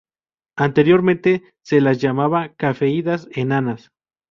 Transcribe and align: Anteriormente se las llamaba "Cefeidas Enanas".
Anteriormente 0.57 1.43
se 1.63 1.79
las 1.79 1.99
llamaba 2.01 2.55
"Cefeidas 2.59 3.29
Enanas". 3.33 3.91